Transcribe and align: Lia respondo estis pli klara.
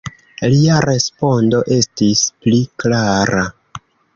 Lia 0.53 0.77
respondo 0.85 1.61
estis 1.77 2.25
pli 2.47 2.63
klara. 2.85 3.45